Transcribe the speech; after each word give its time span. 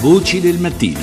Voci 0.00 0.40
del 0.40 0.56
mattino. 0.58 0.98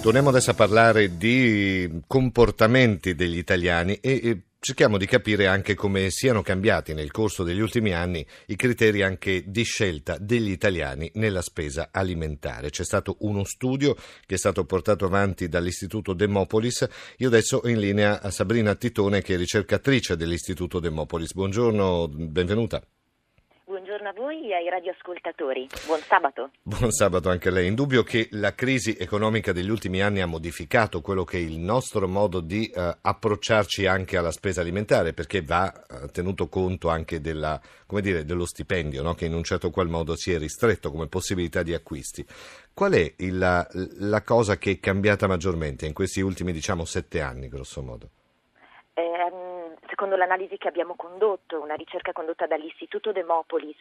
Torniamo 0.00 0.30
adesso 0.30 0.52
a 0.52 0.54
parlare 0.54 1.18
di 1.18 2.00
comportamenti 2.06 3.14
degli 3.14 3.36
italiani 3.36 3.98
e 4.00 4.44
cerchiamo 4.58 4.96
di 4.96 5.04
capire 5.04 5.46
anche 5.46 5.74
come 5.74 6.08
siano 6.08 6.40
cambiati 6.40 6.94
nel 6.94 7.10
corso 7.10 7.42
degli 7.42 7.60
ultimi 7.60 7.92
anni 7.92 8.26
i 8.46 8.56
criteri 8.56 9.02
anche 9.02 9.44
di 9.46 9.62
scelta 9.62 10.16
degli 10.18 10.48
italiani 10.48 11.10
nella 11.16 11.42
spesa 11.42 11.90
alimentare. 11.92 12.70
C'è 12.70 12.84
stato 12.84 13.16
uno 13.20 13.44
studio 13.44 13.94
che 14.24 14.36
è 14.36 14.38
stato 14.38 14.64
portato 14.64 15.04
avanti 15.04 15.50
dall'Istituto 15.50 16.14
Demopolis. 16.14 16.88
Io 17.18 17.28
adesso 17.28 17.58
ho 17.58 17.68
in 17.68 17.78
linea 17.78 18.22
a 18.22 18.30
Sabrina 18.30 18.74
Titone 18.74 19.20
che 19.20 19.34
è 19.34 19.36
ricercatrice 19.36 20.16
dell'Istituto 20.16 20.80
Demopolis. 20.80 21.34
Buongiorno, 21.34 22.08
benvenuta 22.08 22.82
buongiorno 24.08 24.10
a 24.10 24.12
voi 24.14 24.50
e 24.50 24.54
ai 24.54 24.68
radioascoltatori. 24.68 25.68
Buon 25.86 26.00
sabato. 26.00 26.50
Buon 26.62 26.90
sabato 26.90 27.28
anche 27.28 27.48
a 27.48 27.52
lei. 27.52 27.66
Indubbio 27.66 28.02
che 28.02 28.28
la 28.32 28.54
crisi 28.54 28.96
economica 28.98 29.52
degli 29.52 29.68
ultimi 29.68 30.00
anni 30.00 30.20
ha 30.20 30.26
modificato 30.26 31.00
quello 31.00 31.24
che 31.24 31.38
è 31.38 31.40
il 31.40 31.58
nostro 31.58 32.08
modo 32.08 32.40
di 32.40 32.70
uh, 32.74 32.96
approcciarci 33.00 33.86
anche 33.86 34.16
alla 34.16 34.30
spesa 34.30 34.60
alimentare, 34.60 35.12
perché 35.12 35.42
va 35.42 35.72
uh, 35.88 36.06
tenuto 36.06 36.48
conto 36.48 36.88
anche 36.88 37.20
della, 37.20 37.60
dire, 38.00 38.24
dello 38.24 38.46
stipendio, 38.46 39.02
no? 39.02 39.14
che 39.14 39.26
in 39.26 39.34
un 39.34 39.44
certo 39.44 39.70
qual 39.70 39.88
modo 39.88 40.16
si 40.16 40.32
è 40.32 40.38
ristretto 40.38 40.90
come 40.90 41.08
possibilità 41.08 41.62
di 41.62 41.74
acquisti. 41.74 42.24
Qual 42.72 42.92
è 42.92 43.14
il, 43.18 43.36
la, 43.36 43.66
la 43.98 44.22
cosa 44.22 44.56
che 44.56 44.72
è 44.72 44.80
cambiata 44.80 45.26
maggiormente 45.26 45.86
in 45.86 45.92
questi 45.92 46.20
ultimi, 46.20 46.52
diciamo, 46.52 46.84
sette 46.84 47.20
anni, 47.20 47.48
grosso 47.48 47.82
modo? 47.82 48.10
Secondo 49.98 50.14
l'analisi 50.14 50.58
che 50.58 50.68
abbiamo 50.68 50.94
condotto, 50.94 51.60
una 51.60 51.74
ricerca 51.74 52.12
condotta 52.12 52.46
dall'Istituto 52.46 53.10
Demopolis 53.10 53.74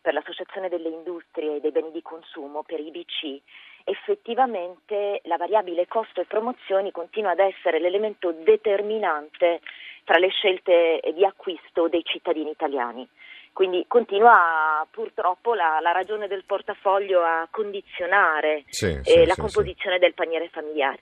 per 0.00 0.14
l'Associazione 0.14 0.68
delle 0.68 0.90
Industrie 0.90 1.56
e 1.56 1.60
dei 1.60 1.72
Beni 1.72 1.90
di 1.90 2.02
Consumo, 2.02 2.62
per 2.62 2.78
IBC, 2.78 3.40
effettivamente 3.82 5.22
la 5.24 5.36
variabile 5.36 5.88
costo 5.88 6.20
e 6.20 6.24
promozioni 6.24 6.92
continua 6.92 7.32
ad 7.32 7.40
essere 7.40 7.80
l'elemento 7.80 8.30
determinante 8.30 9.58
tra 10.04 10.18
le 10.18 10.28
scelte 10.28 11.00
di 11.12 11.24
acquisto 11.24 11.88
dei 11.88 12.04
cittadini 12.04 12.50
italiani. 12.50 13.08
Quindi 13.52 13.86
continua 13.88 14.86
purtroppo 14.88 15.54
la, 15.54 15.80
la 15.80 15.90
ragione 15.90 16.28
del 16.28 16.44
portafoglio 16.44 17.22
a 17.22 17.48
condizionare 17.50 18.62
sì, 18.68 18.86
eh, 18.86 19.02
sì, 19.02 19.26
la 19.26 19.34
sì, 19.34 19.40
composizione 19.40 19.98
del 19.98 20.14
paniere 20.14 20.48
familiare. 20.48 21.00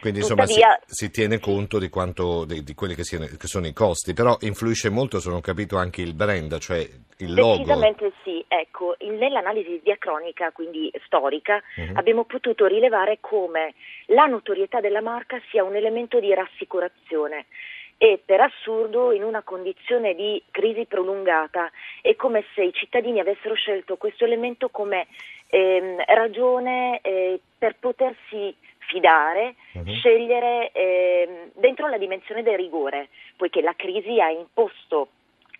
Quindi 0.00 0.20
insomma 0.20 0.44
Tuttavia, 0.44 0.78
si, 0.84 1.06
si, 1.06 1.10
tiene 1.10 1.38
conto 1.38 1.78
di, 1.78 1.88
quanto, 1.88 2.44
di, 2.44 2.62
di 2.62 2.74
quelli 2.74 2.94
che, 2.94 3.04
siano, 3.04 3.26
che, 3.26 3.46
sono 3.46 3.66
i 3.66 3.72
costi, 3.72 4.12
però 4.12 4.36
influisce 4.40 4.90
molto, 4.90 5.18
se 5.18 5.28
non 5.28 5.38
ho 5.38 5.40
capito, 5.40 5.76
anche 5.78 6.02
il 6.02 6.14
brand, 6.14 6.58
cioè 6.58 6.86
il 7.18 7.34
logo. 7.34 7.56
Decisamente 7.58 8.12
sì, 8.22 8.44
ecco, 8.48 8.96
nell'analisi 9.00 9.80
diacronica, 9.82 10.50
quindi 10.52 10.92
storica, 11.06 11.62
uh-huh. 11.76 11.92
abbiamo 11.94 12.24
potuto 12.24 12.66
rilevare 12.66 13.18
come 13.20 13.74
la 14.06 14.26
notorietà 14.26 14.80
della 14.80 15.00
marca 15.00 15.40
sia 15.50 15.64
un 15.64 15.74
elemento 15.74 16.20
di 16.20 16.32
rassicurazione 16.34 17.46
e 18.02 18.20
per 18.24 18.40
assurdo 18.40 19.12
in 19.12 19.22
una 19.22 19.42
condizione 19.42 20.16
di 20.16 20.42
crisi 20.50 20.86
prolungata 20.86 21.70
è 22.00 22.16
come 22.16 22.44
se 22.52 22.64
i 22.64 22.72
cittadini 22.72 23.20
avessero 23.20 23.54
scelto 23.54 23.96
questo 23.96 24.24
elemento 24.24 24.70
come 24.70 25.06
ehm, 25.46 26.02
ragione 26.08 26.98
eh, 27.00 27.38
per 27.56 27.76
potersi 27.78 28.56
fidare, 28.92 29.54
uh-huh. 29.72 29.94
scegliere 29.94 30.70
eh, 30.72 31.50
dentro 31.54 31.88
la 31.88 31.96
dimensione 31.96 32.42
del 32.42 32.58
rigore, 32.58 33.08
poiché 33.36 33.62
la 33.62 33.72
crisi 33.74 34.20
ha 34.20 34.28
imposto 34.28 35.08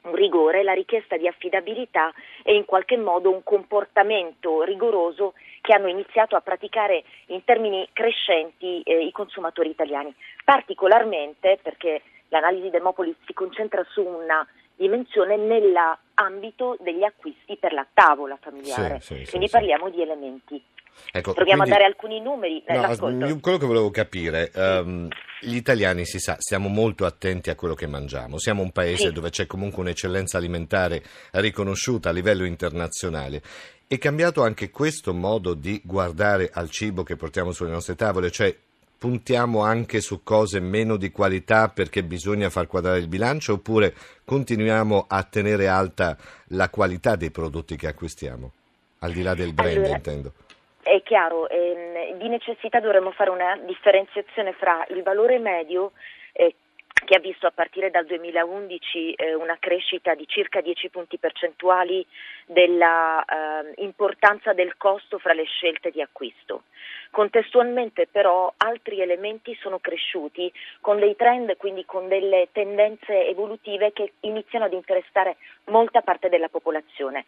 un 0.02 0.14
rigore, 0.14 0.62
la 0.62 0.72
richiesta 0.72 1.16
di 1.16 1.26
affidabilità 1.26 2.12
e 2.42 2.54
in 2.54 2.64
qualche 2.64 2.96
modo 2.96 3.30
un 3.30 3.42
comportamento 3.42 4.62
rigoroso 4.62 5.32
che 5.60 5.72
hanno 5.72 5.88
iniziato 5.88 6.36
a 6.36 6.40
praticare 6.40 7.04
in 7.26 7.44
termini 7.44 7.88
crescenti 7.92 8.82
eh, 8.82 9.04
i 9.04 9.12
consumatori 9.12 9.70
italiani, 9.70 10.12
particolarmente 10.44 11.58
perché 11.62 12.02
l'analisi 12.28 12.70
Demopolis 12.70 13.16
si 13.24 13.32
concentra 13.32 13.84
su 13.90 14.02
una 14.02 14.46
dimensione 14.74 15.36
nell'ambito 15.36 16.76
degli 16.80 17.04
acquisti 17.04 17.56
per 17.56 17.72
la 17.72 17.86
tavola 17.92 18.36
familiare, 18.40 18.98
sì, 19.00 19.24
sì, 19.24 19.30
quindi 19.30 19.46
sì, 19.46 19.52
parliamo 19.52 19.88
di 19.88 20.02
elementi 20.02 20.60
Ecco, 21.12 21.32
Proviamo 21.32 21.62
quindi, 21.62 21.76
a 21.76 21.78
dare 21.78 21.88
alcuni 21.88 22.20
numeri. 22.20 22.64
No, 22.68 23.40
quello 23.40 23.58
che 23.58 23.66
volevo 23.66 23.90
capire, 23.90 24.50
um, 24.54 25.08
gli 25.40 25.56
italiani 25.56 26.06
si 26.06 26.18
sa, 26.18 26.36
siamo 26.38 26.68
molto 26.68 27.04
attenti 27.04 27.50
a 27.50 27.54
quello 27.54 27.74
che 27.74 27.86
mangiamo, 27.86 28.38
siamo 28.38 28.62
un 28.62 28.70
paese 28.70 29.08
sì. 29.08 29.12
dove 29.12 29.30
c'è 29.30 29.46
comunque 29.46 29.82
un'eccellenza 29.82 30.38
alimentare 30.38 31.02
riconosciuta 31.32 32.08
a 32.08 32.12
livello 32.12 32.44
internazionale. 32.44 33.42
È 33.86 33.98
cambiato 33.98 34.42
anche 34.42 34.70
questo 34.70 35.12
modo 35.12 35.52
di 35.52 35.82
guardare 35.84 36.48
al 36.52 36.70
cibo 36.70 37.02
che 37.02 37.16
portiamo 37.16 37.52
sulle 37.52 37.70
nostre 37.70 37.94
tavole, 37.94 38.30
cioè 38.30 38.56
puntiamo 39.02 39.62
anche 39.62 40.00
su 40.00 40.22
cose 40.22 40.60
meno 40.60 40.96
di 40.96 41.10
qualità 41.10 41.68
perché 41.68 42.04
bisogna 42.04 42.48
far 42.50 42.68
quadrare 42.68 43.00
il 43.00 43.08
bilancio 43.08 43.54
oppure 43.54 43.94
continuiamo 44.24 45.06
a 45.08 45.24
tenere 45.24 45.66
alta 45.66 46.16
la 46.50 46.70
qualità 46.70 47.16
dei 47.16 47.32
prodotti 47.32 47.74
che 47.74 47.88
acquistiamo? 47.88 48.52
Al 49.00 49.12
di 49.12 49.22
là 49.22 49.34
del 49.34 49.52
brand, 49.52 49.78
allora, 49.78 49.96
intendo. 49.96 50.32
È 50.92 51.02
chiaro, 51.02 51.48
ehm, 51.48 52.18
di 52.18 52.28
necessità 52.28 52.78
dovremmo 52.78 53.12
fare 53.12 53.30
una 53.30 53.56
differenziazione 53.64 54.52
fra 54.52 54.84
il 54.90 55.02
valore 55.02 55.38
medio 55.38 55.92
eh, 56.34 56.54
che 57.06 57.14
ha 57.14 57.18
visto 57.18 57.46
a 57.46 57.50
partire 57.50 57.90
dal 57.90 58.04
2011 58.04 59.14
eh, 59.14 59.32
una 59.32 59.56
crescita 59.58 60.14
di 60.14 60.26
circa 60.26 60.60
10 60.60 60.90
punti 60.90 61.16
percentuali 61.16 62.06
dell'importanza 62.44 64.50
eh, 64.50 64.54
del 64.54 64.76
costo 64.76 65.16
fra 65.16 65.32
le 65.32 65.44
scelte 65.44 65.90
di 65.90 66.02
acquisto. 66.02 66.64
Contestualmente 67.10 68.06
però 68.06 68.52
altri 68.58 69.00
elementi 69.00 69.56
sono 69.62 69.78
cresciuti 69.78 70.52
con 70.82 70.98
dei 70.98 71.16
trend, 71.16 71.56
quindi 71.56 71.86
con 71.86 72.06
delle 72.06 72.48
tendenze 72.52 73.28
evolutive 73.28 73.94
che 73.94 74.12
iniziano 74.20 74.66
ad 74.66 74.74
interessare 74.74 75.36
molta 75.70 76.02
parte 76.02 76.28
della 76.28 76.50
popolazione 76.50 77.24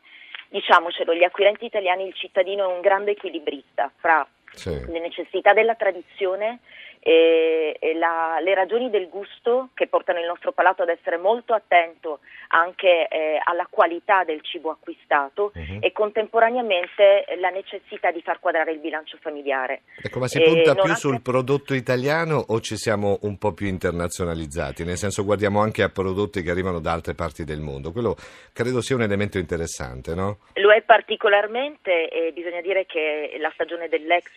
diciamocelo, 0.48 1.14
gli 1.14 1.24
acquirenti 1.24 1.64
italiani, 1.64 2.06
il 2.06 2.14
cittadino 2.14 2.68
è 2.70 2.74
un 2.74 2.80
grande 2.80 3.12
equilibrista 3.12 3.90
fra 3.96 4.26
sì. 4.54 4.90
le 4.90 5.00
necessità 5.00 5.52
della 5.52 5.74
tradizione 5.74 6.60
e, 7.06 7.76
e 7.78 7.94
la, 7.94 8.38
le 8.40 8.54
ragioni 8.54 8.88
del 8.88 9.10
gusto 9.10 9.68
che 9.74 9.88
portano 9.88 10.20
il 10.20 10.26
nostro 10.26 10.52
palato 10.52 10.82
ad 10.82 10.88
essere 10.88 11.18
molto 11.18 11.52
attento 11.52 12.20
anche 12.48 13.06
eh, 13.08 13.38
alla 13.44 13.66
qualità 13.68 14.24
del 14.24 14.40
cibo 14.40 14.70
acquistato 14.70 15.52
uh-huh. 15.54 15.78
e 15.80 15.92
contemporaneamente 15.92 17.26
la 17.38 17.50
necessità 17.50 18.10
di 18.10 18.22
far 18.22 18.40
quadrare 18.40 18.72
il 18.72 18.78
bilancio 18.78 19.18
familiare. 19.20 19.82
Ecco, 20.02 20.18
ma 20.18 20.28
si 20.28 20.40
punta 20.40 20.72
eh, 20.72 20.80
più 20.82 20.94
sul 20.94 21.20
prodotto 21.20 21.74
italiano 21.74 22.42
o 22.48 22.60
ci 22.60 22.76
siamo 22.76 23.18
un 23.22 23.36
po' 23.36 23.52
più 23.52 23.66
internazionalizzati? 23.66 24.84
Nel 24.84 24.96
senso 24.96 25.24
guardiamo 25.24 25.60
anche 25.60 25.82
a 25.82 25.90
prodotti 25.90 26.42
che 26.42 26.50
arrivano 26.50 26.80
da 26.80 26.92
altre 26.92 27.14
parti 27.14 27.44
del 27.44 27.60
mondo. 27.60 27.92
Quello 27.92 28.16
credo 28.54 28.80
sia 28.80 28.96
un 28.96 29.02
elemento 29.02 29.36
interessante, 29.36 30.14
no? 30.14 30.38
Lo 30.54 30.72
è 30.72 30.80
particolarmente 30.80 32.08
e 32.08 32.32
bisogna 32.32 32.62
dire 32.62 32.86
che 32.86 33.36
la 33.38 33.50
stagione 33.52 33.88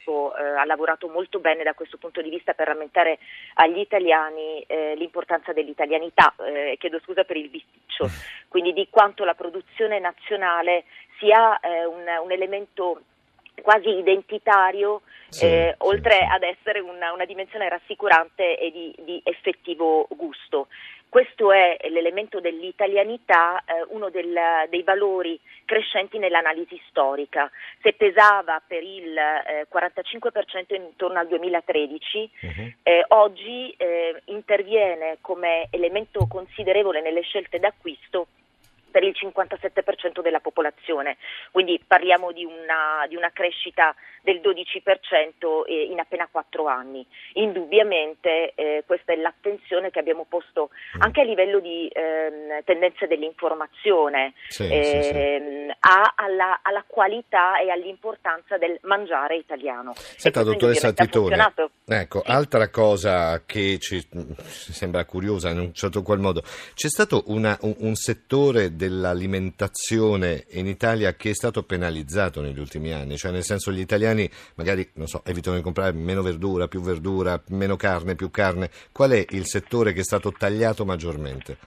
dell'Expo 0.08 0.36
eh, 0.36 0.42
ha 0.42 0.66
lavorato 0.66 1.08
molto 1.10 1.40
bene 1.40 1.64
da 1.64 1.74
questo 1.74 1.98
punto 1.98 2.22
di 2.22 2.30
vista 2.30 2.54
per 2.54 2.68
rammentare 2.68 3.20
agli 3.56 3.80
italiani 3.80 4.62
eh, 4.62 4.96
l'importanza 4.96 5.52
dell'italianità, 5.52 6.34
eh, 6.40 6.78
chiedo 6.80 7.00
scusa 7.04 7.26
per 7.26 7.36
il 7.36 7.50
bisticcio, 7.50 8.10
quindi 8.48 8.72
di 8.74 8.88
quanto 8.90 9.26
la 9.26 9.36
produzione 9.36 10.00
nazionale 10.00 10.86
sia 11.20 11.60
eh, 11.60 11.86
un, 11.86 12.06
un 12.24 12.32
elemento 12.32 13.02
quasi 13.62 13.90
identitario, 13.90 15.02
sì, 15.30 15.46
eh, 15.46 15.76
sì, 15.78 15.86
oltre 15.88 16.18
sì. 16.20 16.28
ad 16.30 16.44
essere 16.44 16.80
una, 16.80 17.12
una, 17.12 17.26
dimensione 17.26 17.68
rassicurante 17.68 18.58
e 18.58 18.72
di, 18.72 18.96
di 19.04 19.20
effettivo 19.24 20.08
gusto. 20.12 20.68
Questo 21.10 21.52
è 21.52 21.78
l'elemento 21.90 22.40
dell'italianità, 22.40 23.64
eh, 23.66 23.86
uno 23.90 24.10
del, 24.10 24.38
dei 24.70 24.84
valori 24.84 25.40
crescenti 25.66 26.18
nell'analisi 26.18 26.80
storica. 26.90 27.50
Se 27.82 27.94
pesava 27.94 28.62
per 28.66 28.84
il 28.84 29.18
eh, 29.18 29.68
45% 29.74 30.76
intorno 30.76 31.20
al 31.20 31.28
2013, 31.28 32.32
uh-huh. 32.42 32.74
eh, 32.84 33.06
oggi 33.10 33.74
eh, 33.78 34.22
interviene 34.26 35.18
come 35.22 35.68
elemento 35.72 36.28
considerevole 36.28 37.02
nelle 37.02 37.22
scelte 37.22 37.60
d'acquisto 37.60 38.28
il 39.08 39.16
57% 39.20 40.22
della 40.22 40.40
popolazione, 40.40 41.18
quindi 41.52 41.82
parliamo 41.86 42.32
di 42.32 42.46
una, 42.46 43.06
di 43.08 43.16
una 43.16 43.32
crescita 43.32 43.96
del 44.22 44.42
12% 44.42 45.64
in 45.68 46.00
appena 46.00 46.28
4 46.30 46.68
anni. 46.68 47.06
Indubbiamente 47.34 48.52
eh, 48.56 48.84
questa 48.86 49.14
è 49.14 49.16
l'attenzione 49.16 49.90
che 49.90 50.00
abbiamo 50.00 50.26
posto 50.28 50.70
mm. 50.98 51.02
anche 51.02 51.22
a 51.22 51.24
livello 51.24 51.60
di 51.60 51.90
ehm, 51.92 52.64
tendenze 52.66 53.08
dell'informazione 53.08 54.34
sì, 54.50 54.64
ehm, 54.64 54.84
sì, 54.84 55.04
sì. 55.04 55.10
Ehm, 55.14 55.76
a, 55.80 56.14
alla, 56.16 56.60
alla, 56.62 56.84
qualità 56.86 57.60
e 57.60 57.70
all'importanza 57.70 58.58
del 58.58 58.78
mangiare 58.84 59.38
italiano. 59.38 59.94
Senta, 59.96 60.44
dottoressa 60.44 60.92
Titone, 60.92 61.54
ecco, 61.86 62.22
altra 62.26 62.70
cosa 62.70 63.44
che 63.46 63.78
ci 63.80 64.06
sembra 64.50 65.06
curiosa 65.06 65.50
in 65.50 65.60
un 65.60 65.74
certo 65.74 66.02
qual 66.02 66.20
modo, 66.20 66.42
c'è 66.74 66.90
stato 66.90 67.24
una, 67.28 67.58
un, 67.62 67.76
un 67.80 67.96
settore 67.96 68.76
del 68.76 68.97
dell'alimentazione 68.98 70.46
in 70.52 70.66
Italia 70.66 71.14
che 71.14 71.30
è 71.30 71.34
stato 71.34 71.64
penalizzato 71.64 72.42
negli 72.42 72.60
ultimi 72.60 72.92
anni? 72.92 73.16
Cioè 73.16 73.32
nel 73.32 73.44
senso 73.44 73.72
gli 73.72 73.80
italiani 73.80 74.30
magari, 74.56 74.90
non 74.96 75.08
so, 75.08 75.22
evitano 75.26 75.56
di 75.56 75.62
comprare 75.62 75.94
meno 75.94 76.24
verdura, 76.24 76.68
più 76.68 76.82
verdura, 76.82 77.40
meno 77.50 77.76
carne, 77.76 78.16
più 78.16 78.32
carne. 78.32 78.70
Qual 78.92 79.12
è 79.12 79.24
il 79.30 79.46
settore 79.46 79.94
che 79.94 80.00
è 80.00 80.04
stato 80.04 80.32
tagliato 80.32 80.84
maggiormente? 80.84 81.58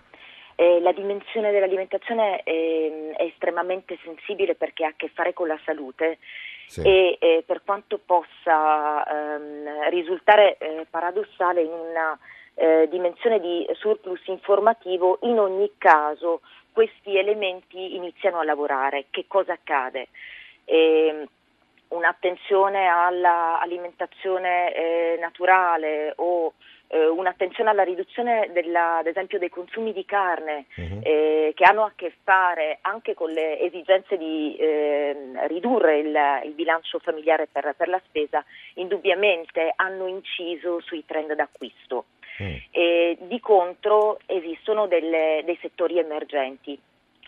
Eh, 0.56 0.80
la 0.80 0.92
dimensione 0.92 1.52
dell'alimentazione 1.52 2.42
è, 2.42 3.14
è, 3.16 3.22
estremamente 3.22 3.96
sensibile 4.02 4.56
perché 4.56 4.84
ha 4.84 4.88
a 4.88 4.94
che 4.94 5.10
fare 5.14 5.32
con 5.32 5.46
la 5.46 5.58
salute 5.64 6.18
sì. 6.66 6.82
e 6.82 7.16
eh, 7.18 7.44
per 7.46 7.62
quanto 7.64 7.98
possa 8.04 9.02
ehm, 9.06 9.88
risultare 9.88 10.58
eh, 10.58 10.86
paradossale 10.90 11.62
in 11.62 11.70
una 11.70 12.18
eh, 12.60 12.88
dimensione 12.90 13.40
di 13.40 13.66
surplus 13.72 14.20
informativo, 14.26 15.18
in 15.22 15.38
ogni 15.38 15.72
caso 15.78 16.42
questi 16.72 17.16
elementi 17.16 17.96
iniziano 17.96 18.38
a 18.38 18.44
lavorare. 18.44 19.06
Che 19.10 19.24
cosa 19.26 19.54
accade? 19.54 20.08
Eh, 20.66 21.26
un'attenzione 21.88 22.86
all'alimentazione 22.86 24.74
eh, 24.74 25.16
naturale 25.18 26.12
o 26.16 26.52
eh, 26.88 27.06
un'attenzione 27.06 27.70
alla 27.70 27.82
riduzione 27.82 28.50
della, 28.52 28.98
ad 28.98 29.06
esempio 29.06 29.38
dei 29.38 29.48
consumi 29.48 29.92
di 29.92 30.04
carne 30.04 30.66
uh-huh. 30.74 31.00
eh, 31.02 31.52
che 31.54 31.64
hanno 31.64 31.84
a 31.84 31.92
che 31.94 32.12
fare 32.22 32.78
anche 32.82 33.14
con 33.14 33.30
le 33.30 33.58
esigenze 33.60 34.16
di 34.16 34.56
eh, 34.56 35.16
ridurre 35.46 35.98
il, 35.98 36.18
il, 36.44 36.52
bilancio 36.52 36.98
familiare 36.98 37.46
per, 37.50 37.74
per, 37.76 37.88
la 37.88 38.00
spesa, 38.06 38.44
indubbiamente 38.74 39.72
hanno 39.76 40.06
inciso 40.06 40.80
sui 40.80 41.04
trend 41.06 41.32
d'acquisto. 41.34 42.06
Uh-huh. 42.40 43.26
di 43.26 43.40
contro 43.40 44.18
esistono 44.26 44.86
delle, 44.86 45.42
dei 45.44 45.58
settori 45.60 45.98
emergenti. 45.98 46.78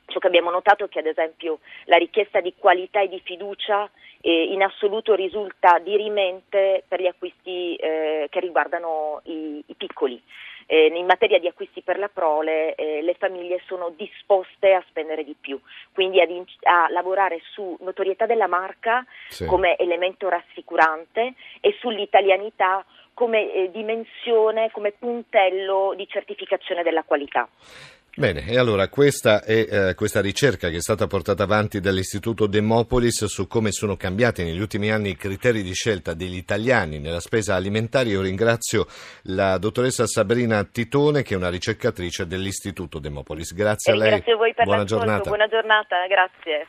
Ciò 0.06 0.18
che 0.18 0.26
abbiamo 0.26 0.50
notato 0.50 0.84
è 0.84 0.88
che 0.88 0.98
ad 0.98 1.06
esempio 1.06 1.60
la 1.84 1.96
richiesta 1.96 2.40
di 2.40 2.54
qualità 2.56 3.00
e 3.00 3.08
di 3.08 3.20
fiducia 3.24 3.90
eh, 4.20 4.44
in 4.52 4.62
assoluto 4.62 5.14
risulta 5.14 5.78
dirimente 5.78 6.84
per 6.86 7.00
gli 7.00 7.06
acquisti 7.06 7.74
eh, 7.76 8.26
che 8.30 8.40
riguardano 8.40 9.20
i, 9.24 9.62
i 9.66 9.74
piccoli. 9.74 10.22
Eh, 10.66 10.86
in 10.86 11.06
materia 11.06 11.38
di 11.38 11.48
acquisti 11.48 11.82
per 11.82 11.98
la 11.98 12.08
prole 12.08 12.74
eh, 12.76 13.02
le 13.02 13.14
famiglie 13.14 13.60
sono 13.66 13.92
disposte 13.96 14.72
a 14.72 14.84
spendere 14.88 15.24
di 15.24 15.34
più, 15.38 15.60
quindi 15.92 16.20
ad, 16.20 16.30
a 16.62 16.88
lavorare 16.90 17.40
su 17.52 17.76
notorietà 17.80 18.26
della 18.26 18.46
marca 18.46 19.04
sì. 19.28 19.44
come 19.46 19.76
elemento 19.76 20.28
rassicurante 20.28 21.34
e 21.60 21.76
sull'italianità 21.80 22.84
come 23.14 23.52
eh, 23.52 23.70
dimensione, 23.70 24.70
come 24.70 24.92
puntello 24.92 25.94
di 25.96 26.06
certificazione 26.08 26.82
della 26.82 27.02
qualità. 27.02 27.48
Bene, 28.14 28.44
e 28.46 28.58
allora 28.58 28.88
questa 28.88 29.42
è 29.42 29.88
eh, 29.88 29.94
questa 29.94 30.20
ricerca 30.20 30.68
che 30.68 30.76
è 30.76 30.80
stata 30.80 31.06
portata 31.06 31.44
avanti 31.44 31.80
dall'Istituto 31.80 32.46
Demopolis 32.46 33.24
su 33.24 33.46
come 33.46 33.72
sono 33.72 33.96
cambiati 33.96 34.44
negli 34.44 34.60
ultimi 34.60 34.90
anni 34.90 35.10
i 35.10 35.16
criteri 35.16 35.62
di 35.62 35.72
scelta 35.72 36.12
degli 36.12 36.36
italiani 36.36 36.98
nella 36.98 37.20
spesa 37.20 37.54
alimentare. 37.54 38.10
Io 38.10 38.20
ringrazio 38.20 38.86
la 39.22 39.56
dottoressa 39.56 40.06
Sabrina 40.06 40.62
Titone 40.64 41.22
che 41.22 41.32
è 41.32 41.38
una 41.38 41.48
ricercatrice 41.48 42.26
dell'Istituto 42.26 42.98
Demopolis. 42.98 43.54
Grazie 43.54 43.92
a 43.94 43.96
lei. 43.96 44.10
Grazie 44.10 44.32
a 44.34 44.36
voi 44.36 44.52
per 44.52 44.64
buona 44.66 44.84
giornata. 44.84 45.28
Buona 45.30 45.48
giornata, 45.48 46.06
grazie. 46.06 46.68